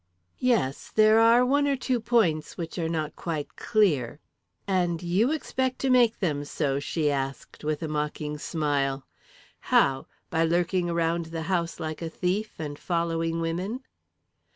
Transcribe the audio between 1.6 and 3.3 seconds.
or two points which are not